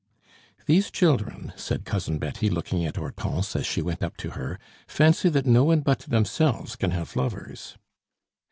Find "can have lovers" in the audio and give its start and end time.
6.75-7.77